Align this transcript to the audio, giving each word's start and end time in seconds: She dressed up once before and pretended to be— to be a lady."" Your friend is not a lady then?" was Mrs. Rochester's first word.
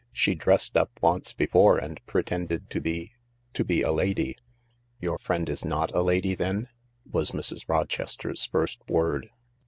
She 0.11 0.33
dressed 0.33 0.75
up 0.75 0.89
once 1.03 1.31
before 1.31 1.77
and 1.77 2.03
pretended 2.07 2.71
to 2.71 2.81
be— 2.81 3.11
to 3.53 3.63
be 3.63 3.83
a 3.83 3.91
lady."" 3.91 4.35
Your 4.99 5.19
friend 5.19 5.47
is 5.47 5.63
not 5.63 5.93
a 5.95 6.01
lady 6.01 6.33
then?" 6.33 6.69
was 7.13 7.33
Mrs. 7.33 7.69
Rochester's 7.69 8.47
first 8.47 8.81
word. 8.89 9.29